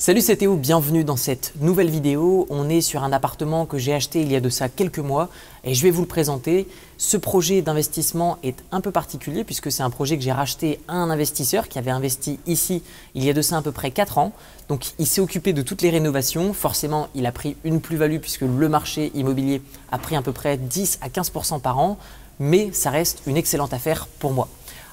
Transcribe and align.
Salut 0.00 0.22
c'est 0.22 0.36
Théo, 0.36 0.56
bienvenue 0.56 1.04
dans 1.04 1.18
cette 1.18 1.52
nouvelle 1.60 1.90
vidéo. 1.90 2.46
On 2.48 2.70
est 2.70 2.80
sur 2.80 3.04
un 3.04 3.12
appartement 3.12 3.66
que 3.66 3.76
j'ai 3.76 3.92
acheté 3.92 4.22
il 4.22 4.32
y 4.32 4.34
a 4.34 4.40
de 4.40 4.48
ça 4.48 4.70
quelques 4.70 4.98
mois 4.98 5.28
et 5.62 5.74
je 5.74 5.82
vais 5.82 5.90
vous 5.90 6.00
le 6.00 6.08
présenter. 6.08 6.66
Ce 6.96 7.18
projet 7.18 7.60
d'investissement 7.60 8.38
est 8.42 8.64
un 8.72 8.80
peu 8.80 8.92
particulier 8.92 9.44
puisque 9.44 9.70
c'est 9.70 9.82
un 9.82 9.90
projet 9.90 10.16
que 10.16 10.24
j'ai 10.24 10.32
racheté 10.32 10.80
à 10.88 10.94
un 10.94 11.10
investisseur 11.10 11.68
qui 11.68 11.78
avait 11.78 11.90
investi 11.90 12.40
ici 12.46 12.82
il 13.14 13.22
y 13.22 13.28
a 13.28 13.34
de 13.34 13.42
ça 13.42 13.58
à 13.58 13.60
peu 13.60 13.72
près 13.72 13.90
4 13.90 14.16
ans. 14.16 14.32
Donc 14.70 14.86
il 14.98 15.06
s'est 15.06 15.20
occupé 15.20 15.52
de 15.52 15.60
toutes 15.60 15.82
les 15.82 15.90
rénovations. 15.90 16.54
Forcément, 16.54 17.08
il 17.14 17.26
a 17.26 17.32
pris 17.32 17.58
une 17.64 17.82
plus-value 17.82 18.20
puisque 18.20 18.40
le 18.40 18.68
marché 18.70 19.12
immobilier 19.14 19.60
a 19.92 19.98
pris 19.98 20.16
à 20.16 20.22
peu 20.22 20.32
près 20.32 20.56
10 20.56 21.00
à 21.02 21.10
15% 21.10 21.60
par 21.60 21.78
an, 21.78 21.98
mais 22.38 22.70
ça 22.72 22.88
reste 22.88 23.20
une 23.26 23.36
excellente 23.36 23.74
affaire 23.74 24.08
pour 24.18 24.32
moi. 24.32 24.48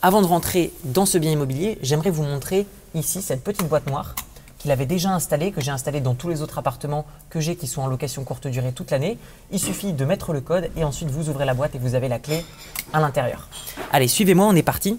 Avant 0.00 0.22
de 0.22 0.28
rentrer 0.28 0.72
dans 0.84 1.06
ce 1.06 1.18
bien 1.18 1.32
immobilier, 1.32 1.78
j'aimerais 1.82 2.10
vous 2.10 2.22
montrer 2.22 2.68
ici 2.94 3.20
cette 3.20 3.42
petite 3.42 3.66
boîte 3.66 3.88
noire 3.88 4.14
qu'il 4.62 4.70
avait 4.70 4.86
déjà 4.86 5.10
installé, 5.10 5.50
que 5.50 5.60
j'ai 5.60 5.72
installé 5.72 6.00
dans 6.00 6.14
tous 6.14 6.28
les 6.28 6.40
autres 6.40 6.56
appartements 6.56 7.04
que 7.30 7.40
j'ai 7.40 7.56
qui 7.56 7.66
sont 7.66 7.82
en 7.82 7.88
location 7.88 8.22
courte 8.22 8.46
durée 8.46 8.72
toute 8.72 8.92
l'année. 8.92 9.18
Il 9.50 9.58
suffit 9.58 9.92
de 9.92 10.04
mettre 10.04 10.32
le 10.32 10.40
code 10.40 10.70
et 10.76 10.84
ensuite 10.84 11.10
vous 11.10 11.28
ouvrez 11.28 11.44
la 11.44 11.52
boîte 11.52 11.74
et 11.74 11.78
vous 11.78 11.96
avez 11.96 12.08
la 12.08 12.20
clé 12.20 12.44
à 12.92 13.00
l'intérieur. 13.00 13.48
Allez, 13.92 14.06
suivez-moi, 14.06 14.46
on 14.46 14.54
est 14.54 14.62
parti. 14.62 14.98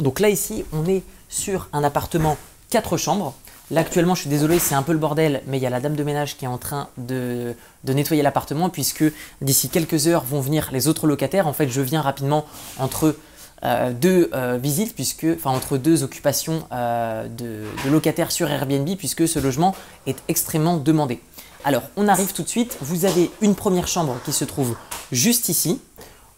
Donc 0.00 0.20
là 0.20 0.28
ici, 0.28 0.64
on 0.72 0.86
est 0.86 1.02
sur 1.30 1.68
un 1.72 1.82
appartement 1.82 2.36
4 2.68 2.98
chambres. 2.98 3.34
Là 3.70 3.80
actuellement, 3.80 4.14
je 4.14 4.22
suis 4.22 4.30
désolé, 4.30 4.58
c'est 4.58 4.74
un 4.74 4.82
peu 4.82 4.92
le 4.92 4.98
bordel, 4.98 5.42
mais 5.46 5.56
il 5.56 5.62
y 5.62 5.66
a 5.66 5.70
la 5.70 5.80
dame 5.80 5.94
de 5.94 6.04
ménage 6.04 6.36
qui 6.36 6.44
est 6.44 6.48
en 6.48 6.58
train 6.58 6.88
de, 6.98 7.54
de 7.84 7.92
nettoyer 7.94 8.22
l'appartement 8.22 8.68
puisque 8.68 9.04
d'ici 9.40 9.70
quelques 9.70 10.08
heures 10.08 10.24
vont 10.24 10.40
venir 10.40 10.68
les 10.72 10.88
autres 10.88 11.06
locataires. 11.06 11.46
En 11.46 11.54
fait, 11.54 11.68
je 11.68 11.80
viens 11.80 12.02
rapidement 12.02 12.44
entre 12.78 13.16
euh, 13.62 13.92
deux 13.92 14.30
euh, 14.32 14.58
visites, 14.60 14.94
puisque, 14.94 15.26
enfin 15.36 15.50
entre 15.50 15.76
deux 15.76 16.02
occupations 16.02 16.66
euh, 16.72 17.28
de, 17.28 17.64
locataires 17.90 18.32
sur 18.32 18.50
Airbnb, 18.50 18.88
puisque 18.96 19.28
ce 19.28 19.38
logement 19.38 19.74
est 20.06 20.16
extrêmement 20.28 20.78
demandé. 20.78 21.20
Alors, 21.64 21.82
on 21.96 22.08
arrive 22.08 22.32
tout 22.32 22.42
de 22.42 22.48
suite. 22.48 22.78
Vous 22.80 23.04
avez 23.04 23.30
une 23.42 23.54
première 23.54 23.86
chambre 23.86 24.18
qui 24.24 24.32
se 24.32 24.46
trouve 24.46 24.76
juste 25.12 25.50
ici. 25.50 25.78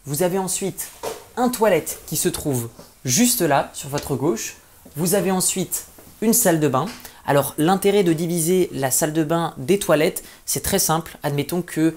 Vous 0.05 0.25
avez 0.25 0.39
ensuite 0.39 0.89
un 1.37 1.49
toilette 1.49 2.01
qui 2.07 2.17
se 2.17 2.29
trouve 2.29 2.69
juste 3.05 3.41
là, 3.41 3.71
sur 3.73 3.89
votre 3.89 4.17
gauche. 4.17 4.57
Vous 4.97 5.15
avez 5.15 5.31
ensuite 5.31 5.87
une 6.23 6.33
salle 6.33 6.59
de 6.59 6.67
bain. 6.67 6.87
Alors, 7.25 7.55
l'intérêt 7.57 8.03
de 8.03 8.13
diviser 8.13 8.69
la 8.73 8.91
salle 8.91 9.13
de 9.13 9.23
bain 9.23 9.55
des 9.59 9.79
toilettes, 9.79 10.25
c'est 10.45 10.65
très 10.65 10.81
simple. 10.81 11.17
Admettons 11.23 11.63
que 11.63 11.95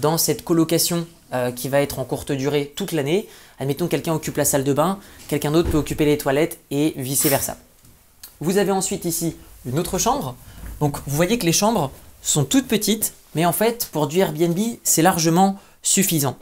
dans 0.00 0.18
cette 0.18 0.42
colocation 0.42 1.06
qui 1.56 1.68
va 1.68 1.80
être 1.80 1.98
en 1.98 2.04
courte 2.04 2.32
durée 2.32 2.72
toute 2.76 2.92
l'année, 2.92 3.28
Admettons 3.58 3.86
quelqu'un 3.86 4.14
occupe 4.14 4.36
la 4.36 4.44
salle 4.44 4.64
de 4.64 4.72
bain, 4.72 4.98
quelqu'un 5.28 5.52
d'autre 5.52 5.70
peut 5.70 5.78
occuper 5.78 6.04
les 6.04 6.18
toilettes 6.18 6.58
et 6.70 6.94
vice-versa. 6.96 7.56
Vous 8.40 8.58
avez 8.58 8.72
ensuite 8.72 9.04
ici 9.04 9.36
une 9.64 9.78
autre 9.78 9.98
chambre. 9.98 10.34
Donc 10.80 10.98
vous 11.06 11.16
voyez 11.16 11.38
que 11.38 11.46
les 11.46 11.52
chambres 11.52 11.92
sont 12.20 12.44
toutes 12.44 12.66
petites, 12.66 13.14
mais 13.34 13.46
en 13.46 13.52
fait 13.52 13.88
pour 13.92 14.08
du 14.08 14.18
Airbnb 14.18 14.58
c'est 14.82 15.02
largement 15.02 15.58
suffisant. 15.82 16.36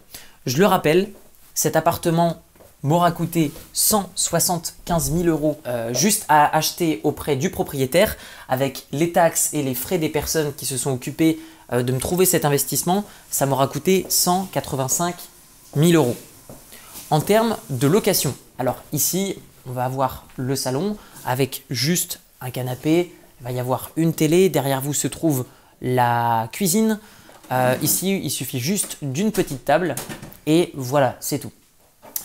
Je 0.46 0.56
le 0.56 0.66
rappelle, 0.66 1.10
cet 1.54 1.76
appartement 1.76 2.42
m'aura 2.82 3.12
coûté 3.12 3.52
175 3.72 5.12
000 5.12 5.24
euros 5.24 5.60
euh, 5.66 5.94
juste 5.94 6.24
à 6.28 6.54
acheter 6.56 7.00
auprès 7.04 7.36
du 7.36 7.50
propriétaire 7.50 8.16
avec 8.48 8.86
les 8.92 9.12
taxes 9.12 9.50
et 9.52 9.62
les 9.62 9.74
frais 9.74 9.98
des 9.98 10.08
personnes 10.08 10.52
qui 10.54 10.66
se 10.66 10.76
sont 10.76 10.92
occupées 10.92 11.38
euh, 11.72 11.82
de 11.82 11.92
me 11.92 11.98
trouver 11.98 12.26
cet 12.26 12.44
investissement, 12.44 13.04
ça 13.30 13.46
m'aura 13.46 13.68
coûté 13.68 14.04
185 14.08 15.14
000 15.76 15.92
euros. 15.92 16.16
En 17.10 17.20
termes 17.20 17.56
de 17.70 17.86
location, 17.86 18.34
alors 18.58 18.82
ici, 18.92 19.36
on 19.66 19.72
va 19.72 19.84
avoir 19.84 20.26
le 20.36 20.56
salon 20.56 20.96
avec 21.24 21.64
juste 21.70 22.20
un 22.40 22.50
canapé, 22.50 23.14
il 23.40 23.44
va 23.44 23.52
y 23.52 23.60
avoir 23.60 23.90
une 23.96 24.12
télé, 24.12 24.48
derrière 24.48 24.80
vous 24.80 24.94
se 24.94 25.08
trouve 25.08 25.44
la 25.80 26.48
cuisine. 26.52 26.98
Euh, 27.50 27.76
ici, 27.82 28.20
il 28.22 28.30
suffit 28.30 28.60
juste 28.60 28.98
d'une 29.02 29.30
petite 29.30 29.64
table 29.64 29.94
et 30.46 30.72
voilà, 30.74 31.16
c'est 31.20 31.38
tout. 31.38 31.52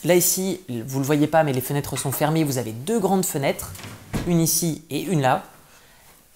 Là 0.07 0.15
ici, 0.15 0.61
vous 0.69 0.99
ne 0.99 1.01
le 1.01 1.05
voyez 1.05 1.27
pas, 1.27 1.43
mais 1.43 1.51
les 1.51 1.59
fenêtres 1.59 1.97
sont 1.97 2.13
fermées. 2.13 2.45
Vous 2.45 2.57
avez 2.57 2.71
deux 2.71 2.97
grandes 2.97 3.25
fenêtres, 3.25 3.73
une 4.25 4.39
ici 4.39 4.81
et 4.89 5.01
une 5.01 5.21
là. 5.21 5.43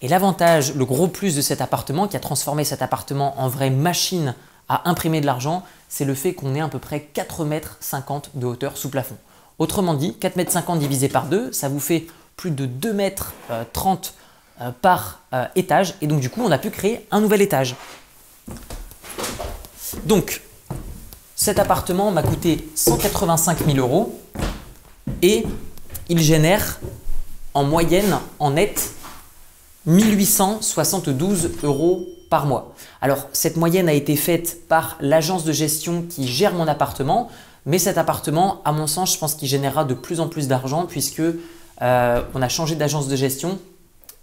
Et 0.01 0.09
l'avantage, 0.09 0.75
le 0.75 0.83
gros 0.83 1.07
plus 1.07 1.37
de 1.37 1.41
cet 1.41 1.61
appartement, 1.61 2.09
qui 2.09 2.17
a 2.17 2.19
transformé 2.19 2.65
cet 2.65 2.81
appartement 2.81 3.39
en 3.39 3.47
vraie 3.47 3.69
machine 3.69 4.35
à 4.67 4.89
imprimer 4.89 5.21
de 5.21 5.25
l'argent, 5.25 5.63
c'est 5.87 6.03
le 6.03 6.15
fait 6.15 6.33
qu'on 6.33 6.53
ait 6.53 6.59
à 6.59 6.67
peu 6.67 6.79
près 6.79 7.07
4,50 7.15 7.45
mètres 7.45 7.79
de 8.33 8.45
hauteur 8.45 8.75
sous 8.75 8.89
plafond. 8.89 9.15
Autrement 9.57 9.93
dit, 9.93 10.17
4,50 10.19 10.73
m 10.73 10.79
divisé 10.79 11.07
par 11.07 11.27
2, 11.27 11.53
ça 11.53 11.69
vous 11.69 11.79
fait 11.79 12.07
plus 12.35 12.51
de 12.51 12.65
2,30 12.65 12.93
mètres 12.93 13.33
euh, 13.51 13.63
euh, 14.59 14.71
par 14.81 15.21
euh, 15.33 15.45
étage. 15.55 15.95
Et 16.01 16.07
donc 16.07 16.19
du 16.19 16.29
coup, 16.29 16.41
on 16.43 16.51
a 16.51 16.57
pu 16.57 16.71
créer 16.71 17.07
un 17.09 17.21
nouvel 17.21 17.41
étage. 17.41 17.77
Donc, 20.03 20.41
cet 21.41 21.57
appartement 21.57 22.11
m'a 22.11 22.21
coûté 22.21 22.69
185 22.75 23.65
000 23.65 23.79
euros 23.79 24.15
et 25.23 25.43
il 26.07 26.19
génère 26.19 26.79
en 27.55 27.63
moyenne, 27.63 28.15
en 28.37 28.51
net, 28.51 28.91
1872 29.87 31.53
euros 31.63 32.07
par 32.29 32.45
mois. 32.45 32.75
Alors, 33.01 33.27
cette 33.33 33.57
moyenne 33.57 33.89
a 33.89 33.93
été 33.93 34.15
faite 34.17 34.67
par 34.67 34.97
l'agence 35.01 35.43
de 35.43 35.51
gestion 35.51 36.03
qui 36.07 36.27
gère 36.27 36.53
mon 36.53 36.67
appartement, 36.67 37.31
mais 37.65 37.79
cet 37.79 37.97
appartement, 37.97 38.61
à 38.63 38.71
mon 38.71 38.85
sens, 38.85 39.11
je 39.11 39.17
pense 39.17 39.33
qu'il 39.33 39.47
générera 39.47 39.83
de 39.83 39.95
plus 39.95 40.19
en 40.19 40.27
plus 40.27 40.47
d'argent 40.47 40.85
puisque 40.85 41.21
euh, 41.21 42.21
on 42.35 42.41
a 42.43 42.49
changé 42.49 42.75
d'agence 42.75 43.07
de 43.07 43.15
gestion 43.15 43.57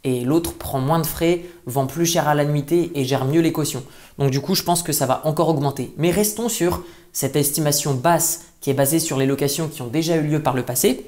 et 0.05 0.25
l'autre 0.25 0.55
prend 0.55 0.81
moins 0.81 1.01
de 1.01 1.07
frais, 1.07 1.45
vend 1.67 1.87
plus 1.87 2.07
cher 2.07 2.29
à 2.29 2.35
la 2.35 2.45
nuitée 2.45 2.93
et 2.95 3.05
gère 3.05 3.25
mieux 3.25 3.41
les 3.41 3.53
cautions. 3.53 3.83
Donc 4.19 4.31
du 4.31 4.41
coup, 4.41 4.55
je 4.55 4.63
pense 4.63 4.83
que 4.83 4.93
ça 4.93 5.07
va 5.07 5.23
encore 5.25 5.49
augmenter. 5.49 5.93
Mais 5.97 6.11
restons 6.11 6.49
sur 6.49 6.83
cette 7.13 7.37
estimation 7.37 7.95
basse 7.95 8.43
qui 8.61 8.71
est 8.71 8.75
basée 8.75 9.01
sur 9.01 9.19
les 9.19 9.27
locations 9.27 9.69
qui 9.69 9.83
ont 9.83 9.89
déjà 9.89 10.17
eu 10.17 10.23
lieu 10.23 10.43
par 10.43 10.55
le 10.55 10.63
passé, 10.63 11.05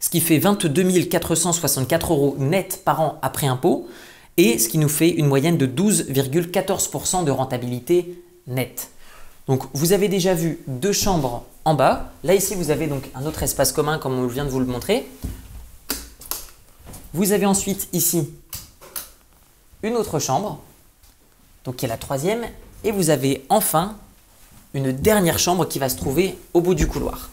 ce 0.00 0.10
qui 0.10 0.20
fait 0.20 0.38
22 0.38 1.04
464 1.04 2.12
euros 2.12 2.36
net 2.38 2.82
par 2.84 3.00
an 3.00 3.18
après 3.22 3.46
impôt 3.46 3.88
et 4.36 4.58
ce 4.58 4.68
qui 4.68 4.78
nous 4.78 4.88
fait 4.88 5.10
une 5.10 5.26
moyenne 5.26 5.56
de 5.56 5.66
12,14% 5.66 7.24
de 7.24 7.30
rentabilité 7.30 8.22
nette. 8.46 8.90
Donc 9.46 9.64
vous 9.74 9.92
avez 9.92 10.08
déjà 10.08 10.34
vu 10.34 10.60
deux 10.66 10.92
chambres 10.92 11.44
en 11.64 11.74
bas. 11.74 12.12
Là 12.24 12.34
ici 12.34 12.54
vous 12.54 12.70
avez 12.70 12.86
donc 12.86 13.08
un 13.14 13.26
autre 13.26 13.42
espace 13.42 13.72
commun 13.72 13.98
comme 13.98 14.18
on 14.18 14.26
vient 14.26 14.44
de 14.44 14.50
vous 14.50 14.60
le 14.60 14.66
montrer. 14.66 15.06
Vous 17.14 17.32
avez 17.32 17.44
ensuite 17.44 17.88
ici 17.92 18.30
une 19.82 19.96
autre 19.96 20.18
chambre, 20.18 20.60
donc 21.64 21.76
qui 21.76 21.84
est 21.84 21.88
la 21.88 21.98
troisième, 21.98 22.46
et 22.84 22.90
vous 22.90 23.10
avez 23.10 23.44
enfin 23.50 23.96
une 24.72 24.92
dernière 24.92 25.38
chambre 25.38 25.66
qui 25.66 25.78
va 25.78 25.90
se 25.90 25.96
trouver 25.96 26.38
au 26.54 26.62
bout 26.62 26.74
du 26.74 26.86
couloir, 26.86 27.28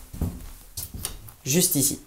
juste 1.46 1.76
ici. 1.76 2.00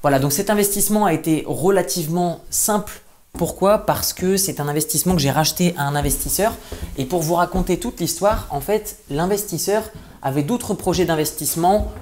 Voilà, 0.00 0.18
donc 0.18 0.32
cet 0.32 0.48
investissement 0.48 1.04
a 1.04 1.12
été 1.12 1.44
relativement 1.46 2.40
simple. 2.50 3.02
Pourquoi? 3.34 3.78
Parce 3.78 4.12
que 4.12 4.36
c'est 4.36 4.58
un 4.58 4.68
investissement 4.68 5.14
que 5.14 5.20
j'ai 5.20 5.30
racheté 5.30 5.74
à 5.76 5.86
un 5.86 5.94
investisseur. 5.94 6.54
Et 6.96 7.04
pour 7.04 7.22
vous 7.22 7.34
raconter 7.34 7.78
toute 7.78 8.00
l'histoire, 8.00 8.46
en 8.50 8.60
fait, 8.60 8.98
l'investisseur 9.10 9.84
avait 10.20 10.42
d'autres 10.42 10.74
projets 10.74 11.04
d'investissement 11.04 11.92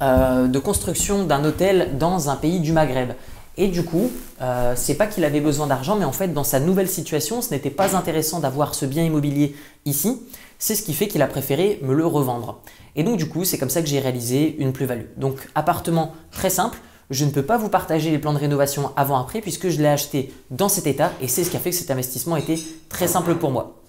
euh, 0.00 0.48
de 0.48 0.58
construction 0.58 1.24
d'un 1.24 1.44
hôtel 1.44 1.98
dans 1.98 2.30
un 2.30 2.36
pays 2.36 2.60
du 2.60 2.72
Maghreb. 2.72 3.12
Et 3.58 3.68
du 3.68 3.84
coup, 3.84 4.10
euh, 4.40 4.72
c'est 4.76 4.94
pas 4.94 5.06
qu'il 5.06 5.24
avait 5.24 5.40
besoin 5.40 5.66
d'argent, 5.66 5.96
mais 5.96 6.06
en 6.06 6.12
fait, 6.12 6.28
dans 6.28 6.44
sa 6.44 6.58
nouvelle 6.58 6.88
situation, 6.88 7.42
ce 7.42 7.50
n'était 7.50 7.70
pas 7.70 7.94
intéressant 7.94 8.40
d'avoir 8.40 8.74
ce 8.74 8.86
bien 8.86 9.04
immobilier 9.04 9.54
ici. 9.84 10.22
C'est 10.58 10.74
ce 10.74 10.82
qui 10.82 10.94
fait 10.94 11.06
qu'il 11.06 11.20
a 11.20 11.26
préféré 11.26 11.78
me 11.82 11.92
le 11.92 12.06
revendre. 12.06 12.60
Et 12.96 13.04
donc, 13.04 13.18
du 13.18 13.28
coup, 13.28 13.44
c'est 13.44 13.58
comme 13.58 13.70
ça 13.70 13.82
que 13.82 13.88
j'ai 13.88 14.00
réalisé 14.00 14.56
une 14.58 14.72
plus-value. 14.72 15.06
Donc, 15.18 15.48
appartement 15.54 16.14
très 16.30 16.50
simple, 16.50 16.78
je 17.10 17.24
ne 17.26 17.30
peux 17.30 17.42
pas 17.42 17.58
vous 17.58 17.68
partager 17.68 18.10
les 18.10 18.18
plans 18.18 18.32
de 18.32 18.38
rénovation 18.38 18.90
avant-après 18.96 19.42
puisque 19.42 19.68
je 19.68 19.78
l'ai 19.82 19.88
acheté 19.88 20.32
dans 20.50 20.70
cet 20.70 20.86
état 20.86 21.12
et 21.20 21.28
c'est 21.28 21.44
ce 21.44 21.50
qui 21.50 21.56
a 21.56 21.60
fait 21.60 21.70
que 21.70 21.76
cet 21.76 21.90
investissement 21.90 22.36
était 22.36 22.58
très 22.88 23.06
simple 23.06 23.34
pour 23.34 23.50
moi. 23.50 23.81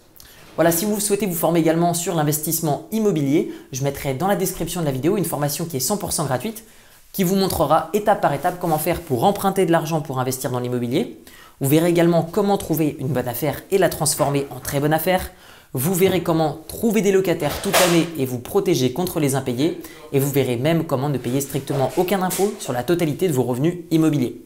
Voilà, 0.55 0.71
si 0.71 0.85
vous 0.85 0.99
souhaitez 0.99 1.25
vous 1.25 1.33
former 1.33 1.59
également 1.59 1.95
sur 1.95 2.13
l'investissement 2.13 2.87
immobilier, 2.91 3.51
je 3.71 3.83
mettrai 3.83 4.13
dans 4.13 4.27
la 4.27 4.35
description 4.35 4.81
de 4.81 4.85
la 4.85 4.91
vidéo 4.91 5.17
une 5.17 5.25
formation 5.25 5.65
qui 5.65 5.77
est 5.77 5.87
100% 5.87 6.25
gratuite 6.27 6.63
qui 7.11 7.23
vous 7.23 7.35
montrera 7.35 7.89
étape 7.93 8.21
par 8.21 8.33
étape 8.33 8.59
comment 8.59 8.77
faire 8.77 9.01
pour 9.01 9.23
emprunter 9.23 9.65
de 9.65 9.71
l'argent 9.71 10.01
pour 10.01 10.19
investir 10.19 10.51
dans 10.51 10.59
l'immobilier. 10.59 11.19
Vous 11.59 11.69
verrez 11.69 11.89
également 11.89 12.23
comment 12.23 12.57
trouver 12.57 12.97
une 12.99 13.07
bonne 13.07 13.27
affaire 13.27 13.61
et 13.71 13.79
la 13.79 13.89
transformer 13.89 14.47
en 14.51 14.59
très 14.59 14.79
bonne 14.79 14.93
affaire. 14.93 15.31
Vous 15.73 15.95
verrez 15.95 16.21
comment 16.21 16.59
trouver 16.67 17.01
des 17.01 17.11
locataires 17.11 17.61
toute 17.63 17.79
l'année 17.79 18.07
et 18.19 18.25
vous 18.25 18.39
protéger 18.39 18.93
contre 18.93 19.19
les 19.19 19.33
impayés. 19.33 19.81
Et 20.11 20.19
vous 20.19 20.31
verrez 20.31 20.57
même 20.57 20.85
comment 20.85 21.09
ne 21.09 21.17
payer 21.17 21.41
strictement 21.41 21.91
aucun 21.97 22.21
impôt 22.21 22.53
sur 22.59 22.73
la 22.73 22.83
totalité 22.83 23.27
de 23.27 23.33
vos 23.33 23.43
revenus 23.43 23.75
immobiliers. 23.89 24.41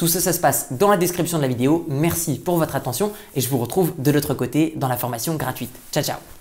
Tout 0.00 0.08
ça, 0.08 0.18
ça 0.18 0.32
se 0.32 0.40
passe 0.40 0.68
dans 0.70 0.88
la 0.88 0.96
description 0.96 1.36
de 1.36 1.42
la 1.42 1.48
vidéo. 1.48 1.84
Merci 1.86 2.38
pour 2.38 2.56
votre 2.56 2.74
attention 2.74 3.12
et 3.36 3.42
je 3.42 3.50
vous 3.50 3.58
retrouve 3.58 3.92
de 3.98 4.10
l'autre 4.10 4.32
côté 4.32 4.72
dans 4.76 4.88
la 4.88 4.96
formation 4.96 5.34
gratuite. 5.34 5.76
Ciao, 5.92 6.02
ciao 6.02 6.39